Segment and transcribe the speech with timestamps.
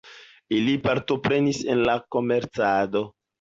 [0.59, 3.05] Ili partoprenis en la komercado.